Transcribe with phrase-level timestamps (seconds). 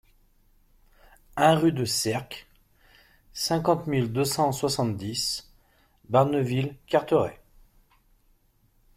[1.35, 2.47] un rue de Sercq,
[3.33, 5.53] cinquante mille deux cent soixante-dix
[6.09, 7.39] Barneville-Carteret